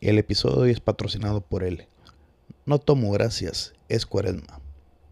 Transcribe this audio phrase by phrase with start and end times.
[0.00, 1.86] El episodio es patrocinado por él.
[2.64, 4.62] No tomo gracias, es cuaresma.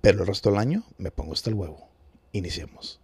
[0.00, 1.90] Pero el resto del año me pongo hasta el huevo.
[2.32, 2.98] Iniciemos.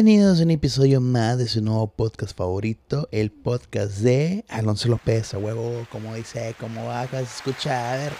[0.00, 5.34] Bienvenidos a un episodio más de su nuevo podcast favorito, el podcast de Alonso López,
[5.34, 7.72] a huevo, como dice, como hagas escuchar.
[7.74, 8.12] A ver.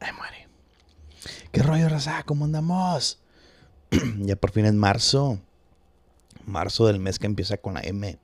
[0.00, 0.48] Ay, muere.
[1.52, 2.22] ¿Qué rollo, raza?
[2.22, 3.20] ¿Cómo andamos?
[4.20, 5.38] ya por fin es marzo.
[6.46, 8.18] Marzo del mes que empieza con la M,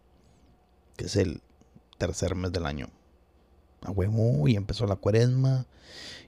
[0.96, 1.42] que es el
[1.98, 2.88] tercer mes del año.
[3.82, 5.66] A huevo, y empezó la cuaresma.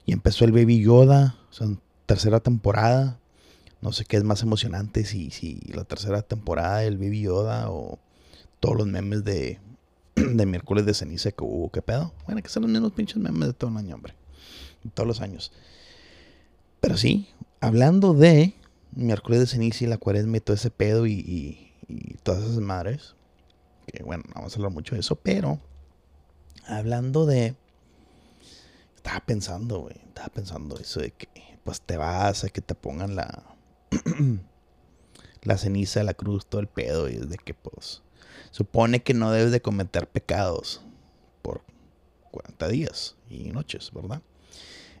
[0.05, 1.67] Y empezó el Baby Yoda, o sea,
[2.05, 3.19] tercera temporada.
[3.81, 7.99] No sé qué es más emocionante, si, si la tercera temporada del Baby Yoda o
[8.59, 9.59] todos los memes de,
[10.15, 11.69] de miércoles de ceniza que hubo.
[11.71, 12.13] ¿Qué pedo?
[12.25, 14.13] Bueno, que son los mismos pinches memes de todo el año, hombre.
[14.93, 15.51] todos los años.
[16.79, 18.55] Pero sí, hablando de
[18.91, 22.59] miércoles de ceniza y la cuaresma y todo ese pedo y, y, y todas esas
[22.59, 23.15] madres.
[23.87, 25.59] Que bueno, no vamos a hablar mucho de eso, pero
[26.65, 27.55] hablando de
[29.03, 31.27] estaba pensando, güey, estaba pensando eso de que
[31.65, 33.43] pues te vas a que te pongan la
[35.41, 38.01] la ceniza, la cruz, todo el pedo y es de que pues
[38.51, 40.81] supone que no debes de cometer pecados
[41.41, 41.63] por
[42.31, 44.21] 40 días y noches, ¿verdad?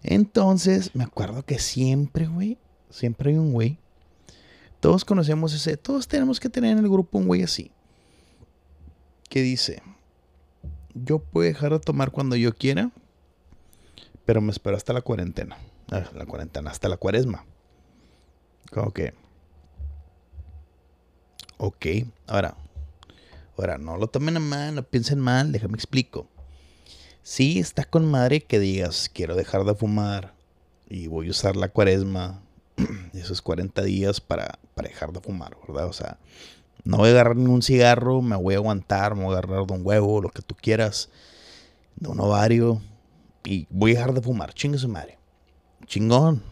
[0.01, 2.57] Entonces, me acuerdo que siempre, güey,
[2.89, 3.77] siempre hay un güey.
[4.81, 7.71] Todos conocemos ese, todos tenemos que tener en el grupo un güey así.
[9.29, 9.81] Que dice,
[10.93, 12.91] yo puedo dejar de tomar cuando yo quiera,
[14.25, 15.57] pero me espero hasta la cuarentena.
[15.91, 17.45] Ah, la cuarentena, hasta la cuaresma.
[18.71, 19.13] Como que.
[21.57, 21.85] Ok,
[22.27, 22.55] ahora.
[23.57, 26.27] Ahora, no lo tomen a mal, no piensen mal, déjame explico.
[27.21, 30.33] Sí, está con madre que digas, quiero dejar de fumar
[30.89, 32.41] y voy a usar la cuaresma,
[33.13, 35.87] esos 40 días para, para dejar de fumar, ¿verdad?
[35.87, 36.17] O sea,
[36.83, 39.73] no voy a agarrar ningún cigarro, me voy a aguantar, me voy a agarrar de
[39.73, 41.09] un huevo, lo que tú quieras,
[41.95, 42.81] de un ovario,
[43.43, 45.17] y voy a dejar de fumar, chingue su madre.
[45.85, 46.43] Chingón.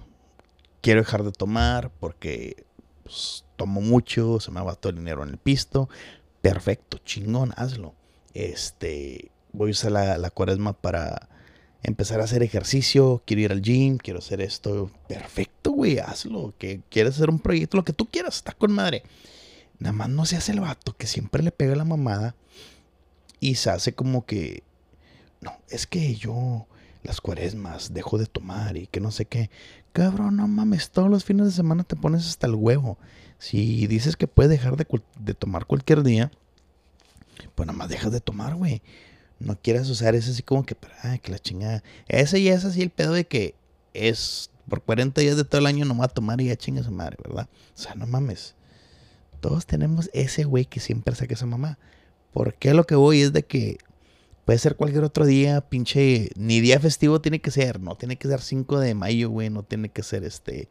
[0.81, 2.65] Quiero dejar de tomar porque
[3.03, 5.89] pues, tomo mucho, se me va todo el dinero en el pisto.
[6.41, 7.93] Perfecto, chingón, hazlo.
[8.33, 11.29] Este, voy a usar la, la cuaresma para
[11.83, 14.91] empezar a hacer ejercicio, quiero ir al gym, quiero hacer esto.
[15.07, 16.53] Perfecto, güey, hazlo.
[16.57, 19.03] Que quieres hacer un proyecto, lo que tú quieras, está con madre.
[19.79, 22.35] Nada más no se hace el vato que siempre le pega la mamada
[23.39, 24.63] y se hace como que,
[25.41, 26.67] no, es que yo
[27.03, 29.49] las cuaresmas, dejo de tomar y que no sé qué.
[29.93, 32.97] Cabrón, no mames, todos los fines de semana te pones hasta el huevo.
[33.39, 36.31] Si dices que puedes dejar de, tomar cualquier día,
[37.55, 38.81] pues nada más dejas de tomar, güey.
[39.39, 41.83] No quieras usar ese así como que, ay, que la chingada.
[42.07, 43.55] Ese ya es así el pedo de que
[43.93, 46.83] es por 40 días de todo el año no va a tomar y ya chinga
[46.83, 47.49] su madre, ¿verdad?
[47.75, 48.55] O sea, no mames.
[49.39, 51.79] Todos tenemos ese güey que siempre saca esa mamá.
[52.31, 53.79] ¿Por qué lo que voy es de que
[54.51, 56.29] Puede ser cualquier otro día, pinche.
[56.35, 57.79] Ni día festivo tiene que ser.
[57.79, 59.49] No tiene que ser 5 de mayo, güey.
[59.49, 60.67] No tiene que ser este.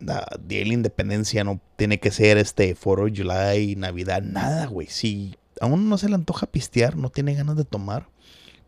[0.00, 1.44] día de la independencia.
[1.44, 2.74] No tiene que ser este.
[2.74, 4.22] Foro July, Navidad.
[4.22, 4.88] Nada, güey.
[4.88, 8.08] Si a uno no se le antoja pistear, no tiene ganas de tomar.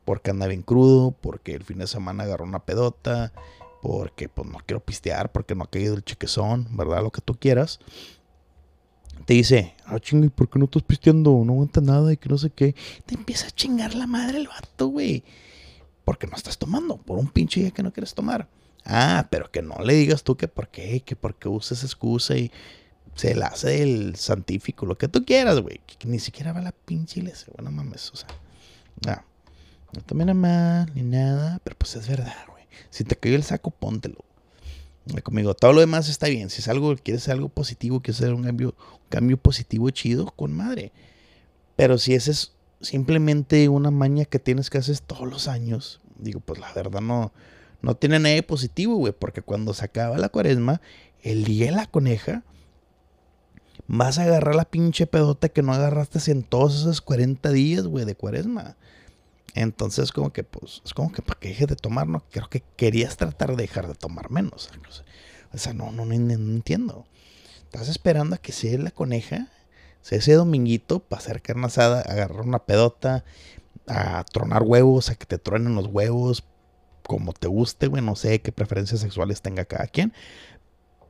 [0.04, 1.10] Porque anda bien crudo.
[1.10, 3.32] Porque el fin de semana agarró una pedota.
[3.82, 5.32] Porque pues no quiero pistear.
[5.32, 6.68] Porque no ha caído el chequezón.
[6.76, 7.02] ¿Verdad?
[7.02, 7.80] Lo que tú quieras
[9.24, 11.42] te dice, ah, chingue, ¿por qué no estás pisteando?
[11.44, 12.74] No aguanta nada y que no sé qué.
[13.04, 15.24] Te empieza a chingar la madre el vato, güey.
[16.04, 18.48] Porque no estás tomando, por un pinche día que no quieres tomar.
[18.84, 22.36] Ah, pero que no le digas tú que por qué, que por qué usas excusa
[22.36, 22.52] y
[23.16, 25.80] se la hace el santífico, lo que tú quieras, güey.
[25.86, 28.28] Que, ni siquiera va la pinche iglesia, bueno, mames, o sea.
[29.04, 29.24] No,
[29.92, 32.64] no tomen mal ni nada, pero pues es verdad, güey.
[32.90, 34.26] Si te cayó el saco, póntelo
[35.22, 35.54] conmigo.
[35.54, 36.50] Todo lo demás está bien.
[36.50, 40.26] Si es algo, quieres hacer algo positivo, quieres hacer un cambio, un cambio positivo chido,
[40.36, 40.92] con madre.
[41.76, 46.40] Pero si ese es simplemente una maña que tienes que hacer todos los años, digo,
[46.40, 47.32] pues la verdad no,
[47.82, 49.12] no tiene nada de positivo, güey.
[49.12, 50.80] Porque cuando se acaba la cuaresma,
[51.22, 52.42] el día de la coneja,
[53.86, 58.04] vas a agarrar la pinche pedota que no agarraste en todos esos 40 días, güey,
[58.04, 58.76] de cuaresma.
[59.56, 62.22] Entonces, como que, pues, es como que para que dejes de tomar, ¿no?
[62.30, 64.68] Creo que querías tratar de dejar de tomar menos.
[65.50, 67.06] O sea, no, no, no, entiendo.
[67.64, 69.48] Estás esperando a que sea la coneja,
[70.02, 73.24] sea ese dominguito para hacer carne asada, agarrar una pedota,
[73.86, 76.44] a tronar huevos, a que te truenen los huevos,
[77.06, 80.12] como te guste, güey, no sé qué preferencias sexuales tenga cada quien.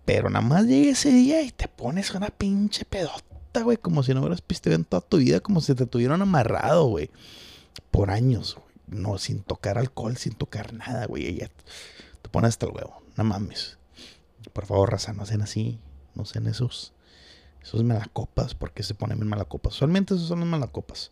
[0.04, 4.14] Pero nada más llega ese día y te pones una pinche pedota, güey, como si
[4.14, 7.10] no hubieras pisteado en toda tu vida, como si te tuvieran amarrado, güey,
[7.80, 8.66] por años, güey.
[8.86, 11.36] No, sin tocar alcohol, sin tocar nada, güey.
[11.36, 11.50] Ya
[12.22, 13.78] te pones hasta el huevo, no mames.
[14.52, 15.80] Por favor, raza, no sean así,
[16.14, 16.92] no sean esos,
[17.60, 19.74] esos malacopas, porque se ponen en malacopas.
[19.74, 21.10] Usualmente esos son los malacopas,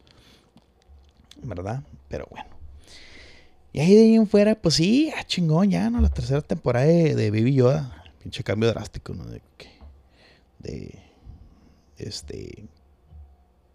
[1.42, 1.82] ¿verdad?
[2.08, 2.48] Pero bueno.
[3.72, 6.00] Y ahí de ahí en fuera, pues sí, ah, chingón, ya, ¿no?
[6.00, 8.04] La tercera temporada de, de Baby Yoda.
[8.22, 9.24] Pinche cambio drástico, ¿no?
[9.24, 9.42] De,
[10.60, 11.02] de
[11.98, 12.68] este,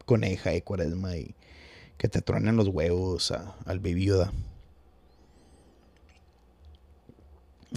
[0.05, 1.35] coneja y cuaresma y
[1.99, 3.31] que te truenen los huevos
[3.65, 4.09] al Baby.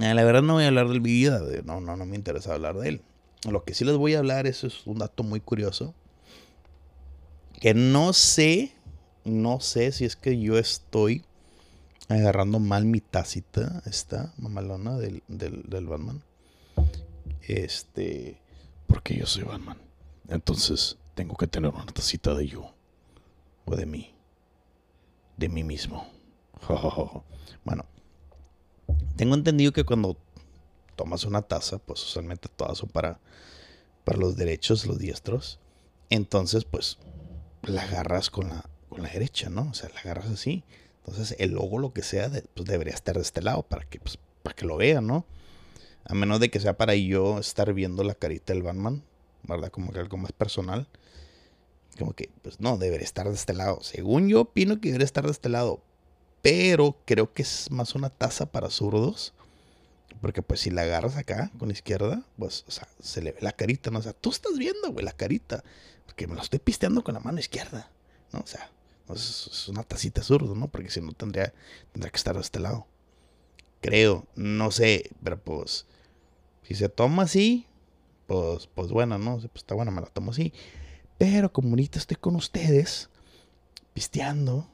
[0.00, 1.28] Ah, la verdad no voy a hablar del Baby
[1.64, 3.02] no, no, no me interesa hablar de él.
[3.50, 5.92] Lo que sí les voy a hablar es, es un dato muy curioso.
[7.60, 8.72] Que no sé,
[9.24, 11.24] no sé si es que yo estoy
[12.08, 16.22] agarrando mal mi tácita, esta mamalona del, del, del Batman.
[17.48, 18.38] Este,
[18.86, 19.78] porque yo soy Batman.
[20.28, 22.72] Entonces tengo que tener una tacita de yo.
[23.64, 24.14] O de mí.
[25.36, 26.06] De mí mismo.
[27.64, 27.84] bueno,
[29.16, 30.16] tengo entendido que cuando
[30.96, 33.20] tomas una taza, pues usualmente todas son para,
[34.04, 35.58] para los derechos, los diestros.
[36.10, 36.98] Entonces, pues,
[37.62, 39.68] la agarras con la, con la derecha, ¿no?
[39.70, 40.64] O sea, la agarras así.
[41.04, 44.18] Entonces el logo, lo que sea, pues debería estar de este lado para que, pues,
[44.42, 45.26] para que lo vean, ¿no?
[46.04, 49.02] A menos de que sea para yo estar viendo la carita del Batman,
[49.42, 49.70] ¿verdad?
[49.70, 50.86] Como que algo más personal.
[51.98, 53.82] Como que, pues no, debería estar de este lado.
[53.82, 55.82] Según yo opino que debería estar de este lado.
[56.40, 59.34] Pero creo que es más una taza para zurdos.
[60.20, 63.38] Porque pues si la agarras acá con la izquierda, pues, o sea, se le ve
[63.40, 63.98] la carita, ¿no?
[63.98, 65.64] O sea, tú estás viendo, güey, la carita.
[66.06, 67.90] Porque me la estoy pisteando con la mano izquierda,
[68.32, 68.40] ¿no?
[68.40, 68.70] O sea,
[69.14, 70.68] es una tacita zurdo, ¿no?
[70.68, 71.52] Porque si no tendría,
[71.92, 72.86] tendría que estar de este lado.
[73.80, 75.86] Creo, no sé, pero pues
[76.62, 77.66] si se toma así,
[78.26, 79.36] pues, pues bueno, ¿no?
[79.36, 80.52] Pues está bueno, me la tomo así.
[81.22, 83.08] Pero como ahorita estoy con ustedes,
[83.94, 84.66] pisteando,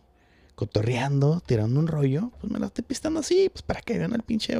[0.54, 4.22] cotorreando, tirando un rollo, pues me la estoy pisteando así, pues para que vean al
[4.22, 4.54] pinche,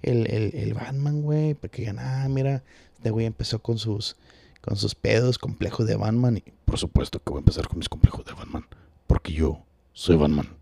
[0.00, 2.64] el, el, el Batman, güey, para que digan, ah, mira,
[2.94, 4.16] este güey empezó con sus,
[4.62, 7.90] con sus pedos, complejos de Batman, y por supuesto que voy a empezar con mis
[7.90, 8.64] complejos de Batman.
[9.06, 10.56] Porque yo soy Batman.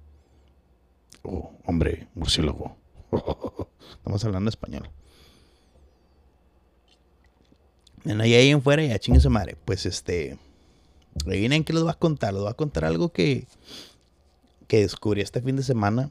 [1.23, 2.77] Oh, hombre, murciélago.
[3.99, 4.91] Estamos hablando español.
[8.05, 9.57] Y ahí en fuera, ya chingue su madre.
[9.65, 10.39] Pues este.
[11.25, 12.35] Adivinen qué les voy a contar.
[12.35, 13.47] Les voy a contar algo que.
[14.69, 16.11] Que descubrí este fin de semana.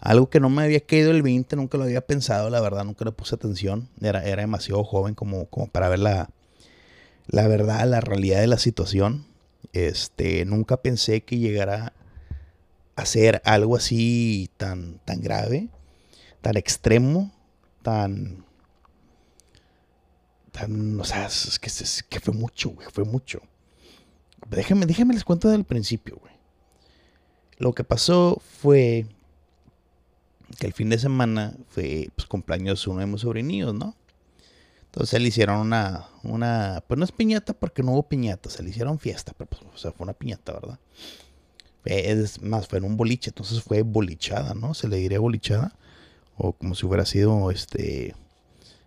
[0.00, 3.04] Algo que no me había caído el 20, nunca lo había pensado, la verdad, nunca
[3.04, 3.88] le puse atención.
[4.00, 6.28] Era, era demasiado joven como, como para ver la,
[7.28, 9.26] la verdad, la realidad de la situación.
[9.72, 11.92] Este, nunca pensé que llegara
[12.96, 15.68] a ser algo así tan, tan grave,
[16.40, 17.32] tan extremo,
[17.82, 18.44] tan,
[20.52, 23.40] tan, o sea, es que, es que fue mucho, güey, fue mucho.
[24.48, 26.32] Déjenme, déjenme les cuento del principio, güey.
[27.58, 29.06] Lo que pasó fue
[30.58, 33.96] que el fin de semana fue pues, cumpleaños uno de mis sobrinillos, ¿no?
[34.84, 38.68] Entonces le hicieron una, una, pues no es piñata porque no hubo piñata, se le
[38.68, 40.78] hicieron fiesta, pero pues, o sea, fue una piñata, ¿verdad?
[41.84, 44.74] Es más, fue en un boliche, entonces fue bolichada, ¿no?
[44.74, 45.74] Se le diría bolichada,
[46.36, 48.14] o como si hubiera sido, este,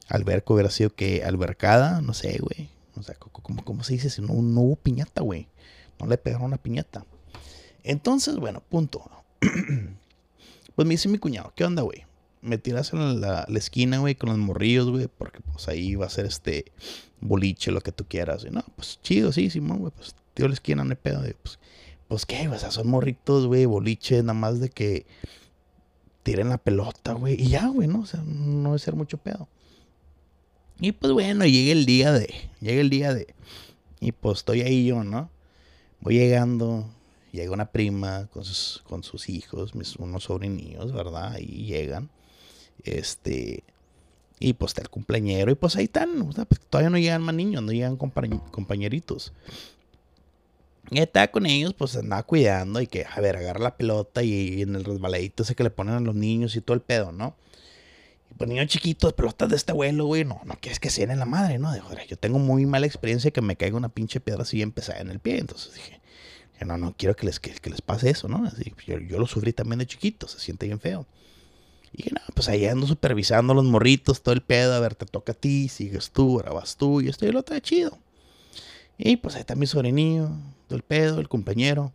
[0.08, 2.70] alberco, hubiera sido que albercada, no sé, güey.
[2.96, 4.10] O sea, ¿cómo, cómo se dice?
[4.10, 5.48] Si no, no hubo piñata, güey.
[6.00, 7.06] No le pegaron una piñata.
[7.84, 9.10] Entonces, bueno, punto.
[10.76, 12.06] pues me dice mi cuñado, ¿qué onda, güey?
[12.46, 16.10] me tiras en la, esquina, güey, con los morrillos, güey, porque pues ahí va a
[16.10, 16.72] ser este
[17.20, 18.46] boliche, lo que tú quieras.
[18.46, 21.22] Y no, pues chido, sí, Simón, güey, pues tío la esquina, no hay pedo.
[21.42, 21.60] pues,
[22.08, 25.06] pues qué, o sea, son morritos, güey, boliche, nada más de que
[26.24, 28.02] tiren la pelota, güey, y ya, güey, ¿no?
[28.02, 29.48] O sea, no debe ser mucho pedo.
[30.80, 33.34] Y pues bueno, llega el día de, llega el día de,
[34.00, 35.30] y pues estoy ahí yo, ¿no?
[36.02, 36.90] Voy llegando,
[37.32, 41.38] llega una prima con sus, con sus hijos, mis, unos sobrinillos, ¿verdad?
[41.40, 42.10] Y llegan.
[42.84, 43.64] Este.
[44.40, 45.52] Y pues está el cumpleañero.
[45.52, 46.30] Y pues ahí están.
[46.34, 49.34] Pues, todavía no llegan más niños, no llegan compañeritos.
[50.92, 54.62] Y estaba con ellos, pues andaba cuidando y que, a ver, agarra la pelota y,
[54.62, 57.36] en el resbaladito ese que le ponen a los niños y todo el pedo, ¿no?
[58.38, 61.26] Pues niños chiquitos, pelotas de este abuelo, güey, no, no quieres que se en la
[61.26, 61.72] madre, ¿no?
[62.08, 65.20] yo tengo muy mala experiencia que me caiga una pinche piedra así empezada en el
[65.20, 65.38] pie.
[65.38, 66.02] Entonces dije,
[66.66, 68.46] no, no quiero que les, que, les pase eso, ¿no?
[68.46, 71.06] Así, yo, yo, lo sufrí también de chiquito, se siente bien feo.
[71.94, 75.06] Y dije, no, pues ahí ando supervisando los morritos, todo el pedo, a ver, te
[75.06, 77.98] toca a ti, sigues tú, ahora vas tú, y esto y lo otro, chido.
[78.98, 80.30] Y pues ahí está mi sobrinillo,
[80.68, 81.94] todo el pedo, el compañero.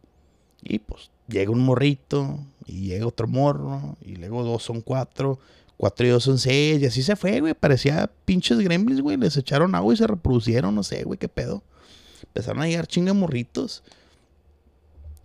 [0.62, 5.38] Y pues llega un morrito y llega otro morro y luego dos son cuatro,
[5.80, 7.54] cuatro y dos son seis y así se fue, güey.
[7.54, 9.16] Parecía pinches gremlins, güey.
[9.16, 11.62] Les echaron agua y se reproducieron, no sé, güey, qué pedo.
[12.22, 13.82] Empezaron a llegar chinga morritos.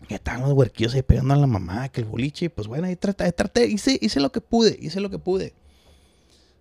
[0.07, 2.49] Que estaban los huerquillos ahí pegando a la mamá, que el boliche.
[2.49, 5.53] Pues bueno, ahí traté, traté, hice, hice lo que pude, hice lo que pude.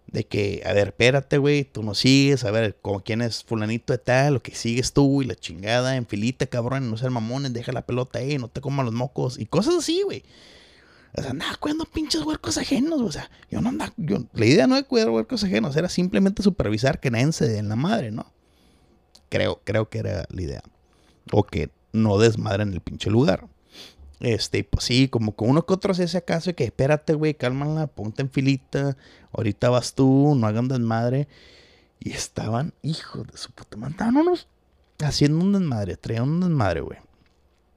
[0.09, 3.93] De que, a ver, espérate, güey, tú no sigues, a ver, como quién es fulanito
[3.93, 7.53] de tal, lo que sigues tú y la chingada, en filita, cabrón, no seas mamones,
[7.53, 10.25] deja la pelota ahí, no te coman los mocos y cosas así, güey.
[11.16, 14.66] O sea, nada, cuidando pinches huercos ajenos, o sea, yo no andaba, yo, la idea
[14.66, 18.33] no de cuidar huercos ajenos, era simplemente supervisar que nadie se den la madre, ¿no?
[19.28, 20.62] Creo, creo que era la idea.
[21.30, 23.47] O que no desmadren el pinche lugar.
[24.21, 27.35] Este, pues sí, como que uno que otro se hace acaso y que espérate, güey,
[27.35, 28.97] cálmala, ponte en filita,
[29.33, 31.28] ahorita vas tú, no hagan desmadre.
[32.00, 34.49] Y estaban, hijos de su puta madre, unos
[34.99, 36.99] haciendo un desmadre, traían un desmadre, güey.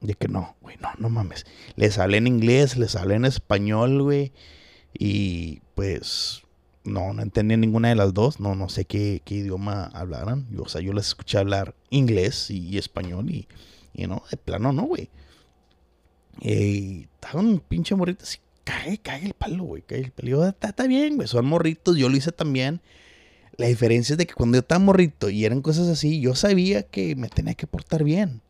[0.00, 1.44] De que no, güey, no, no mames.
[1.76, 4.32] Les hablé en inglés, les hablé en español, güey.
[4.96, 6.42] Y pues,
[6.84, 8.40] no, no entendía ninguna de las dos.
[8.40, 10.46] No, no sé qué, qué idioma hablaran.
[10.58, 13.48] O sea, yo les escuché hablar inglés y, español y,
[13.92, 15.10] y no, de plano no, güey.
[16.40, 20.46] Y estaba un pinche morrito así, cae, cae el palo, güey, cae el palo.
[20.46, 22.80] Está, está bien, güey, son morritos, yo lo hice también.
[23.56, 26.84] La diferencia es de que cuando yo estaba morrito y eran cosas así, yo sabía
[26.84, 28.40] que me tenía que portar bien.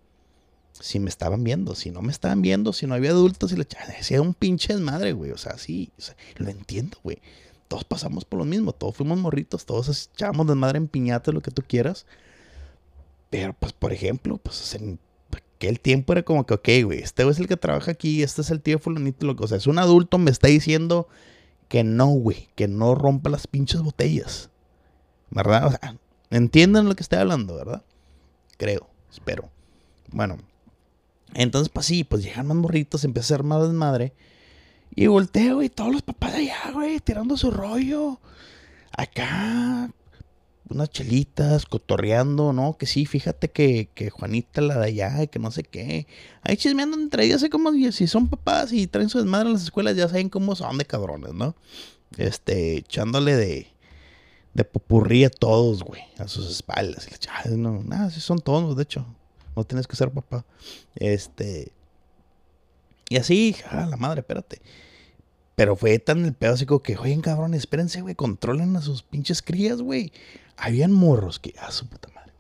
[0.80, 3.66] Si me estaban viendo, si no me estaban viendo, si no había adultos, y le
[3.96, 5.32] decía un pinche desmadre, güey.
[5.32, 5.90] O sea, sí,
[6.36, 7.18] lo entiendo, güey.
[7.66, 11.50] Todos pasamos por lo mismo, todos fuimos morritos, todos echábamos desmadre en piñata, lo que
[11.50, 12.06] tú quieras.
[13.30, 14.98] Pero, pues, por ejemplo, pues en
[15.58, 18.42] que el tiempo era como que, ok, güey, este es el que trabaja aquí, este
[18.42, 21.08] es el tío fulanito, lo que, o sea, es un adulto, me está diciendo
[21.68, 24.50] que no, güey, que no rompa las pinches botellas.
[25.30, 25.66] ¿Verdad?
[25.66, 25.96] O sea,
[26.30, 27.82] entienden lo que estoy hablando, ¿verdad?
[28.56, 29.50] Creo, espero.
[30.10, 30.38] Bueno,
[31.34, 34.12] entonces, pues sí, pues llegan más morritos, empieza a ser más desmadre.
[34.94, 38.20] Y volteo, y todos los papás allá, güey, tirando su rollo.
[38.96, 39.90] Acá,
[40.68, 42.76] unas chelitas, cotorreando, ¿no?
[42.76, 46.06] Que sí, fíjate que, que Juanita la de allá, que no sé qué.
[46.42, 49.62] Ahí chismeando entre ellas, así como si son papás y traen su desmadre en las
[49.64, 51.54] escuelas, ya saben cómo son de cabrones, ¿no?
[52.16, 53.68] Este, echándole de,
[54.54, 57.06] de popurrí a todos, güey, a sus espaldas.
[57.06, 59.06] Y no, nada, sí son todos, de hecho.
[59.58, 60.44] No tienes que ser papá.
[60.94, 61.72] Este.
[63.08, 64.62] Y así, ah, la madre, espérate.
[65.56, 69.02] Pero fue tan el pedo así como que, oigan, cabrón, espérense, güey, controlen a sus
[69.02, 70.12] pinches crías, güey.
[70.56, 72.32] Habían morros que, ah, su puta madre.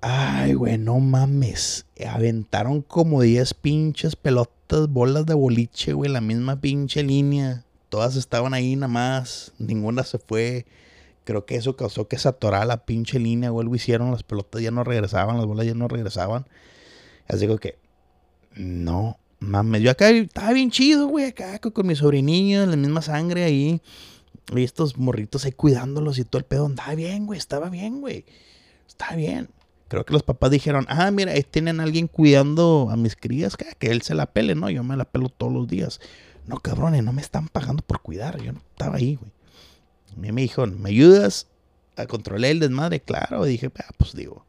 [0.00, 1.86] Ay, güey, no mames.
[2.04, 7.64] Aventaron como 10 pinches pelotas, bolas de boliche, güey, la misma pinche línea.
[7.90, 9.52] Todas estaban ahí nada más.
[9.60, 10.66] Ninguna se fue.
[11.24, 13.64] Creo que eso causó que se atorara la pinche línea, güey.
[13.64, 16.46] Algo hicieron, las pelotas ya no regresaban, las bolas ya no regresaban.
[17.28, 17.78] Así que,
[18.56, 23.44] no Mames, yo acá estaba bien chido, güey, acá con mi sobrinillo, la misma sangre
[23.44, 23.80] ahí.
[24.54, 26.66] Y estos morritos ahí cuidándolos y todo el pedo.
[26.66, 28.24] Andaba bien, güey, estaba bien, güey.
[28.88, 29.48] Estaba bien.
[29.88, 33.56] Creo que los papás dijeron, ah, mira, ahí tienen a alguien cuidando a mis crías,
[33.56, 34.70] que, que él se la pele, ¿no?
[34.70, 36.00] Yo me la pelo todos los días.
[36.46, 38.40] No, cabrones, no me están pagando por cuidar.
[38.42, 39.30] Yo no estaba ahí, güey.
[40.16, 41.48] A mí me dijo, ¿me ayudas
[41.96, 43.00] a controlar el desmadre?
[43.00, 44.44] Claro, y dije, ah, pues digo,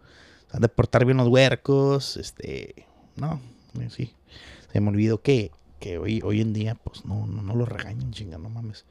[0.52, 3.42] han de portar bien los huercos, este, no,
[3.90, 4.14] sí
[4.76, 8.12] se me olvidó que, que hoy, hoy en día, pues no, no, no lo regañan,
[8.12, 8.84] chinga, no mames.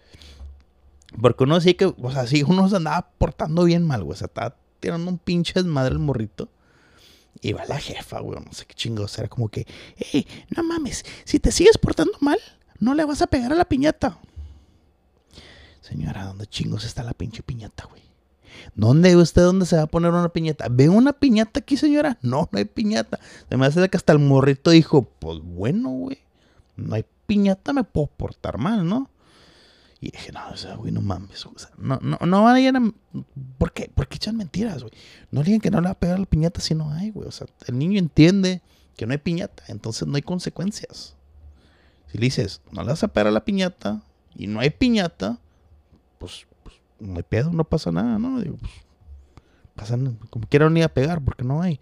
[1.21, 4.15] Porque uno sí que, o sea, sí, uno se andaba portando bien mal, güey.
[4.15, 6.49] O sea, estaba tirando un pinche desmadre el morrito.
[7.43, 9.19] Y va la jefa, güey, no sé qué chingos.
[9.19, 9.67] Era como que,
[9.99, 10.27] hey,
[10.57, 12.39] no mames, si te sigues portando mal,
[12.79, 14.19] no le vas a pegar a la piñata.
[15.85, 18.01] Señora, ¿dónde chingos está la pinche piñata, güey?
[18.75, 20.69] ¿Dónde usted dónde se va a poner una piñata?
[20.71, 22.17] ¿Ve una piñata aquí, señora?
[22.23, 23.21] No, no hay piñata.
[23.51, 26.21] Se me hace que hasta el morrito dijo, pues bueno, güey,
[26.77, 29.11] no hay piñata, me puedo portar mal, ¿no?
[30.01, 31.45] Y dije, no, o sea, güey, no mames.
[31.45, 32.93] O sea, no, no, no van a ir a...
[33.59, 33.91] ¿Por qué?
[33.95, 34.93] ¿Por qué echan mentiras, güey?
[35.31, 37.29] No digan que no le va a pegar la piñata si no hay, güey.
[37.29, 38.63] O sea, el niño entiende
[38.97, 41.15] que no hay piñata, entonces no hay consecuencias.
[42.11, 44.01] Si le dices, no le vas a pegar a la piñata
[44.35, 45.41] y no hay piñata,
[46.63, 48.41] pues no hay pedo, no pasa nada, ¿no?
[48.41, 48.73] Digo, pues,
[49.75, 51.81] pasan, como quieran ir a pegar, porque no hay.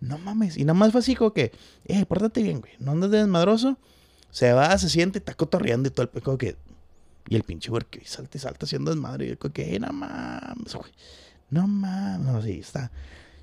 [0.00, 0.56] No mames.
[0.56, 1.52] Y nada más fue así como que,
[1.86, 2.72] eh, pórtate bien, güey.
[2.78, 3.78] No andes de desmadroso.
[4.30, 6.56] Se va, se siente, está cotorreando y todo el peco que.
[7.28, 9.26] Y el pinche güey que salta y salta haciendo desmadre.
[9.26, 10.92] Y yo como que, eh, no mames, güey.
[11.50, 12.26] No mames.
[12.26, 12.90] No, sí, está.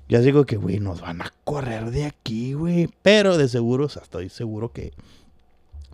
[0.08, 2.88] Yo digo que, güey, nos van a correr de aquí, güey.
[3.02, 4.92] Pero de seguro, o sea, estoy seguro que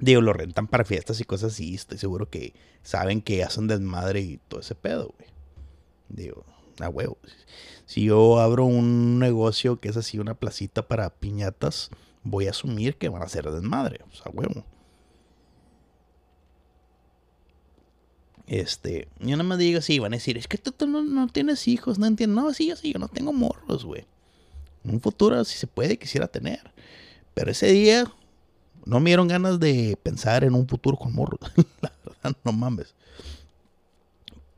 [0.01, 1.75] Digo, lo rentan para fiestas y cosas así.
[1.75, 5.29] Estoy seguro que saben que hacen desmadre y todo ese pedo, güey.
[6.09, 6.45] Digo,
[6.81, 7.19] a huevo.
[7.87, 11.91] Si yo abro un negocio que es así, una placita para piñatas,
[12.23, 14.01] voy a asumir que van a ser desmadre.
[14.13, 14.65] O sea, huevo.
[18.47, 21.99] Este, yo no me digo así, van a decir, es que tú, no, tienes hijos,
[21.99, 22.41] no entiendo.
[22.41, 24.07] No, sí, yo sí, yo no tengo morros, güey.
[24.85, 26.73] En un futuro, si se puede, quisiera tener.
[27.35, 28.11] Pero ese día
[28.89, 31.41] no me dieron ganas de pensar en un futuro con morros.
[31.83, 32.95] La verdad, no mames.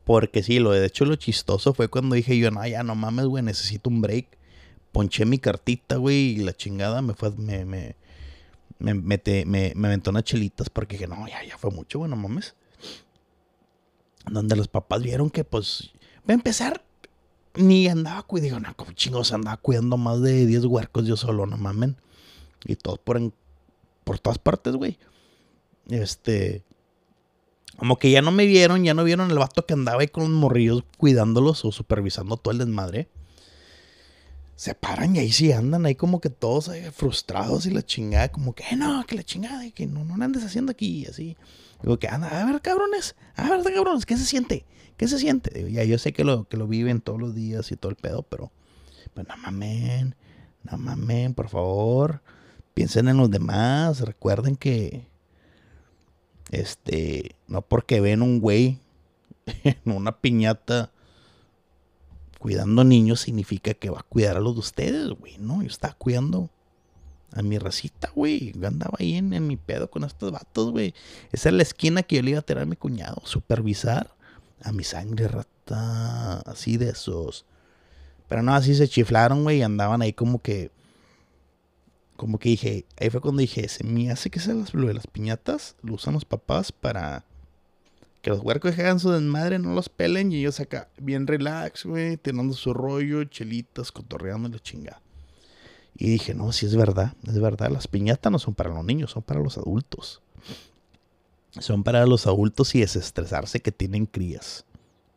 [0.05, 3.25] Porque sí, lo de hecho lo chistoso fue cuando dije yo, no, ya no mames,
[3.25, 4.37] güey, necesito un break.
[4.93, 7.95] Ponché mi cartita, güey, y la chingada me fue, me, me,
[8.79, 12.09] me, me, me, me aventó unas chelitas porque dije, no, ya, ya fue mucho, güey,
[12.09, 12.55] no mames.
[14.29, 16.85] Donde los papás vieron que, pues, va a empezar,
[17.55, 21.57] ni andaba cuidando, no, como chingos, andaba cuidando más de 10 huercos yo solo, no
[21.57, 21.97] mamen.
[22.63, 23.19] Y todos por,
[24.03, 24.97] por todas partes, güey.
[25.89, 26.63] Este,
[27.77, 30.23] como que ya no me vieron, ya no vieron el vato que andaba ahí con
[30.23, 33.09] los morrillos cuidándolos o supervisando todo el desmadre.
[34.55, 38.53] Se paran y ahí sí andan ahí como que todos frustrados y la chingada, como
[38.53, 41.35] que eh, no, que la chingada, que no, no andes haciendo aquí, así.
[41.81, 44.65] Digo que anda, a ver, cabrones, a ver, cabrones, ¿qué se siente?
[44.97, 45.51] ¿Qué se siente?
[45.51, 47.95] Digo, ya yo sé que lo, que lo viven todos los días y todo el
[47.95, 48.51] pedo, pero,
[49.15, 50.15] pues no mamen,
[50.61, 52.21] no mamen, por favor.
[52.73, 55.07] Piensen en los demás, recuerden que
[56.51, 58.79] este, no porque ven un güey
[59.63, 60.91] en una piñata
[62.39, 65.61] cuidando niños significa que va a cuidar a los de ustedes, güey, ¿no?
[65.61, 66.49] Yo estaba cuidando
[67.33, 68.51] a mi racita, güey.
[68.53, 70.93] Yo andaba ahí en, mi pedo con estos vatos, güey.
[71.31, 73.21] Esa es la esquina que yo le iba a tener a mi cuñado.
[73.25, 74.15] Supervisar
[74.63, 76.39] a mi sangre rata.
[76.41, 77.45] Así de esos.
[78.27, 79.59] Pero no, así se chiflaron, güey.
[79.59, 80.71] Y andaban ahí como que
[82.21, 85.07] como que dije, ahí fue cuando dije, se me hace que sea lo de las
[85.07, 87.25] piñatas lo usan los papás para
[88.21, 92.17] que los huercos hagan su desmadre, no los pelen y ellos acá bien relax, güey,
[92.17, 95.01] teniendo su rollo, chelitas, cotorreando la chingada.
[95.97, 99.09] Y dije, no, si es verdad, es verdad, las piñatas no son para los niños,
[99.09, 100.21] son para los adultos.
[101.57, 104.63] Son para los adultos y desestresarse que tienen crías.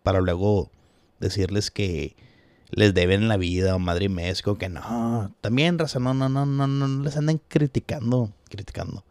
[0.03, 0.71] Para luego
[1.21, 2.17] decirles que
[2.77, 6.67] les deben la vida o madre y que no, también raza, no, no, no, no,
[6.67, 9.05] no, les anden criticando, criticando.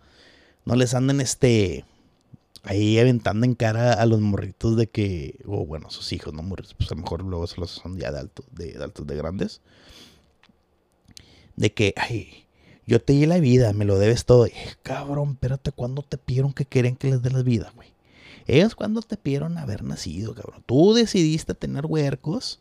[0.66, 1.86] No les anden este
[2.64, 6.74] ahí aventando en cara a los morritos de que, o bueno, sus hijos, no morritos,
[6.74, 9.62] pues a lo mejor luego se los son ya de altos, de, altos, de grandes.
[11.56, 12.46] De que, ay,
[12.88, 14.48] yo te di la vida, me lo debes todo.
[14.82, 17.90] cabrón, espérate, ¿cuándo te pidieron que quieren que les dé la vida, güey?
[18.46, 20.64] Ellos cuando te pidieron haber nacido, cabrón.
[20.66, 22.60] Tú decidiste tener huercos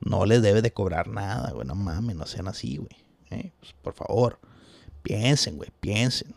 [0.00, 1.66] no les debe de cobrar nada, güey.
[1.66, 2.96] No mames, no sean así, güey.
[3.30, 3.52] ¿eh?
[3.60, 4.38] Pues, por favor,
[5.02, 6.34] piensen, güey, piensen.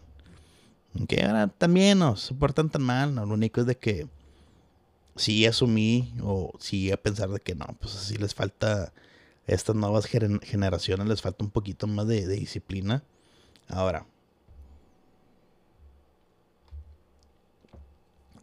[1.08, 3.26] Que ahora también no se portan tan mal, ¿no?
[3.26, 4.08] Lo único es de que
[5.15, 8.91] sí asumí o sí a pensar de que no, pues así les falta, a
[9.47, 13.04] estas nuevas generaciones les falta un poquito más de, de disciplina.
[13.67, 14.06] Ahora,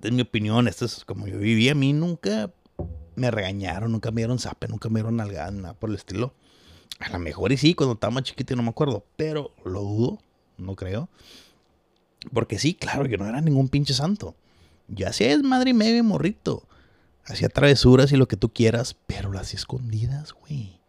[0.02, 2.50] en mi opinión, esto es como yo viví, a mí nunca
[3.20, 6.34] me regañaron, nunca me dieron zape, nunca me dieron nalgada, nada por el estilo.
[6.98, 10.18] A lo mejor y sí, cuando estaba más chiquito no me acuerdo, pero lo dudo,
[10.58, 11.08] no creo.
[12.32, 14.34] Porque sí, claro, yo no era ningún pinche santo.
[14.88, 16.66] Yo hacía es madre y media morrito.
[17.24, 20.80] Hacía travesuras y lo que tú quieras, pero las escondidas, güey.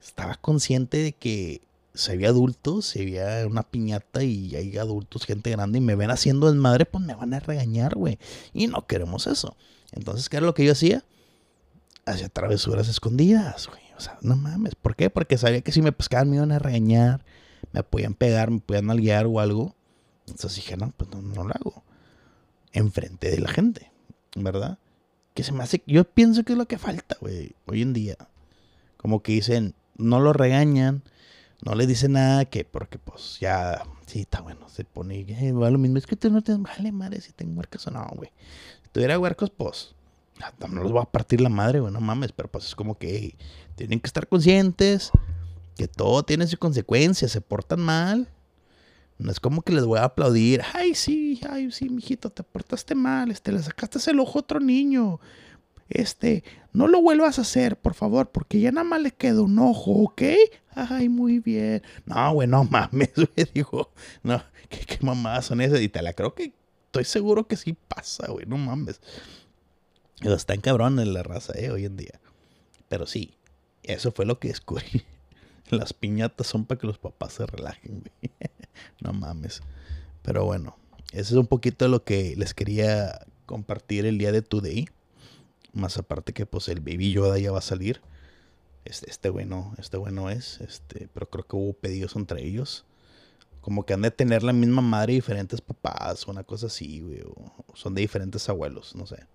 [0.00, 1.62] Estaba consciente de que
[1.94, 6.10] si había adultos, si había una piñata y hay adultos, gente grande, y me ven
[6.10, 8.18] haciendo desmadre, pues me van a regañar, güey.
[8.54, 9.56] Y no queremos eso.
[9.92, 11.04] Entonces, ¿qué era lo que yo hacía?
[12.06, 13.82] Hacía travesuras escondidas, güey.
[13.96, 14.74] O sea, no mames.
[14.74, 15.10] ¿Por qué?
[15.10, 17.24] Porque sabía que si me pescaban me iban a regañar,
[17.72, 19.76] me podían pegar, me podían alguear o algo.
[20.26, 21.84] Entonces dije, no, pues no, no lo hago.
[22.72, 23.92] Enfrente de la gente,
[24.34, 24.78] ¿verdad?
[25.34, 28.16] Que se me hace, yo pienso que es lo que falta, güey, hoy en día.
[28.96, 31.02] Como que dicen, no lo regañan,
[31.62, 35.70] no le dicen nada, que porque pues ya, sí, está bueno, se pone, eh, va
[35.70, 38.30] lo mismo, es que tú no te, vale madre si tengo huercos o no, güey.
[38.82, 39.94] Si tuviera huercos, pues,
[40.68, 43.36] no los voy a partir la madre, güey, no mames, pero pues es como que
[43.76, 45.12] tienen que estar conscientes
[45.76, 48.28] que todo tiene su consecuencia, se portan mal.
[49.18, 52.94] No es como que les voy a aplaudir, ay, sí, ay, sí, mijito, te portaste
[52.94, 55.20] mal, este, le sacaste el ojo a otro niño.
[55.88, 56.42] Este,
[56.72, 59.92] no lo vuelvas a hacer, por favor, porque ya nada más le queda un ojo,
[59.92, 60.22] ¿ok?
[60.74, 61.82] Ay, muy bien.
[62.06, 63.92] No, güey, no mames, güey, digo,
[64.22, 65.80] no, ¿qué, qué mamadas son esas?
[65.80, 66.52] Y te la creo que
[66.86, 69.00] estoy seguro que sí pasa, güey, no mames.
[70.24, 72.20] Están cabrones la raza, eh, hoy en día.
[72.88, 73.34] Pero sí,
[73.82, 75.04] eso fue lo que descubrí.
[75.70, 78.32] Las piñatas son para que los papás se relajen, güey.
[79.00, 79.62] No mames.
[80.22, 80.76] Pero bueno,
[81.12, 84.88] eso es un poquito lo que les quería compartir el día de Today.
[85.72, 88.00] Más aparte que pues el Baby Yoda ya va a salir.
[88.84, 90.60] Este, este bueno, este bueno es.
[90.60, 92.84] Este, pero creo que hubo pedidos entre ellos.
[93.60, 97.22] Como que han de tener la misma madre y diferentes papás, una cosa así, güey.
[97.22, 99.26] O son de diferentes abuelos, no sé.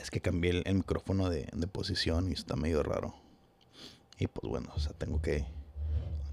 [0.00, 3.14] Es que cambié el, micrófono de, posición y está medio raro.
[4.18, 5.46] Y pues bueno, o sea, tengo que.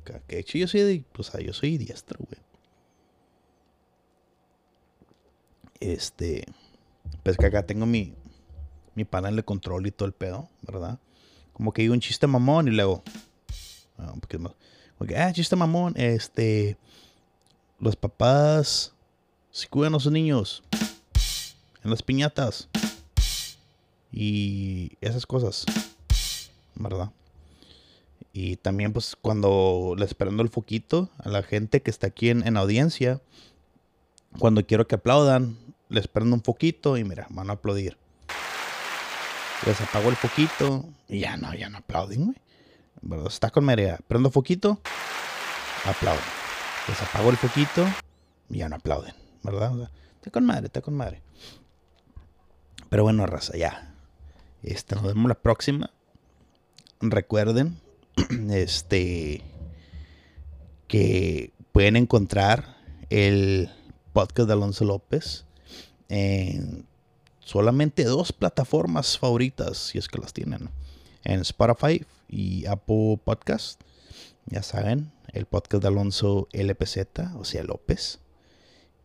[0.01, 2.41] Acá, que de hecho yo soy, pues, yo soy diestro, güey.
[5.79, 6.45] Este.
[7.23, 8.13] Pues que acá tengo mi,
[8.95, 10.99] mi panel de control y todo el pedo, ¿verdad?
[11.53, 13.03] Como que hay un chiste mamón y luego.
[13.97, 14.53] Ah, un poquito más.
[14.97, 16.77] Como ah, chiste mamón, este.
[17.79, 18.93] Los papás.
[19.51, 20.63] Si cuidan a sus niños.
[21.83, 22.69] En las piñatas.
[24.11, 25.65] Y esas cosas.
[26.75, 27.11] ¿Verdad?
[28.33, 32.47] Y también, pues, cuando le esperando el foquito a la gente que está aquí en,
[32.47, 33.21] en audiencia,
[34.37, 35.57] cuando quiero que aplaudan,
[35.89, 37.97] les prendo un foquito y mira, van a aplaudir.
[39.65, 42.37] Les apago el foquito y ya no, ya no aplauden, güey.
[43.01, 43.27] ¿Verdad?
[43.27, 43.99] Está con marea.
[44.07, 44.79] Prendo foquito,
[45.85, 46.23] aplauden.
[46.87, 47.87] Les apago el foquito
[48.49, 49.89] y ya no aplauden, ¿verdad?
[50.15, 51.21] está con madre, está con madre.
[52.89, 53.88] Pero bueno, raza, ya.
[54.63, 55.91] Este, nos vemos la próxima.
[56.99, 57.79] Recuerden,
[58.51, 59.41] este,
[60.87, 62.77] que pueden encontrar
[63.09, 63.69] el
[64.11, 65.45] podcast de Alonso López
[66.09, 66.85] en
[67.39, 70.69] solamente dos plataformas favoritas, si es que las tienen.
[71.23, 73.81] En Spotify y Apple Podcast.
[74.45, 76.97] Ya saben, el podcast de Alonso LPZ,
[77.37, 78.19] o sea, López.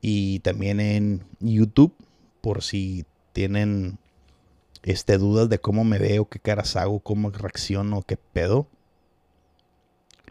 [0.00, 1.94] Y también en YouTube,
[2.40, 3.98] por si tienen
[4.84, 8.68] este, dudas de cómo me veo, qué caras hago, cómo reacciono, qué pedo.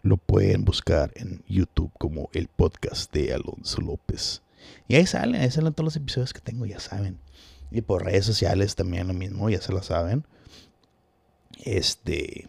[0.02, 4.42] Lo pueden buscar en YouTube como el podcast de Alonso López.
[4.86, 7.18] Y ahí salen, ahí salen todos los episodios que tengo, ya saben.
[7.70, 10.24] Y por redes sociales también lo mismo, ya se lo saben.
[11.64, 12.48] Este.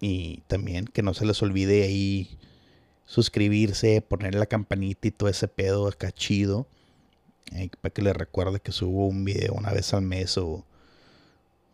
[0.00, 2.38] Y también que no se les olvide ahí
[3.06, 6.66] suscribirse, poner la campanita y todo ese pedo acá chido.
[7.52, 10.66] Eh, para que les recuerde que subo un video una vez al mes o,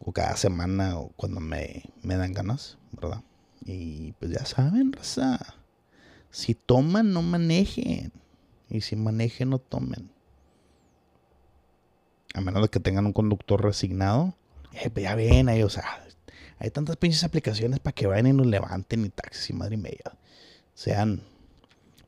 [0.04, 3.22] o cada semana o cuando me, me dan ganas, ¿verdad?
[3.64, 5.38] Y pues ya saben, raza.
[6.30, 8.12] Si toman, no manejen.
[8.68, 10.10] Y si manejen, no tomen.
[12.34, 14.34] A menos de que tengan un conductor resignado.
[14.72, 15.84] Eh, pues ya ven ahí, o sea,
[16.58, 19.78] hay tantas pinches aplicaciones para que vayan y nos levanten y taxis y madre y
[19.78, 20.18] media.
[20.74, 21.22] Sean,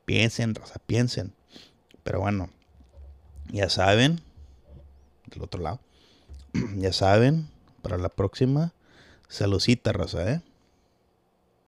[0.05, 1.33] piensen, raza, piensen.
[2.03, 2.49] Pero bueno,
[3.51, 4.19] ya saben,
[5.27, 5.79] del otro lado,
[6.75, 7.49] ya saben,
[7.87, 8.73] para la próxima,
[9.29, 10.41] saludcita, raza, ¿eh?